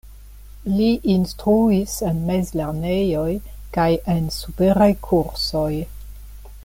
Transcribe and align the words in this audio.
Li 0.77 0.85
instruis 1.15 1.93
en 2.11 2.23
mezlernejoj 2.29 3.29
kaj 3.77 3.89
en 4.15 4.33
superaj 4.39 4.89
kursoj. 5.11 5.71